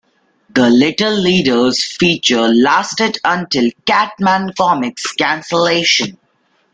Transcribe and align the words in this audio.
The 0.49 0.67
"Little 0.71 1.13
Leaders" 1.13 1.83
feature 1.83 2.47
lasted 2.47 3.19
until 3.23 3.69
"Cat-Man 3.85 4.51
Comics"' 4.57 5.11
cancellation. 5.11 6.17